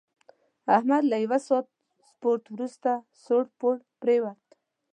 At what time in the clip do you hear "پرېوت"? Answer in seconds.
4.01-4.43